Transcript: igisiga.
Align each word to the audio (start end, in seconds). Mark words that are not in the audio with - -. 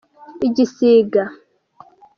igisiga. 0.47 1.23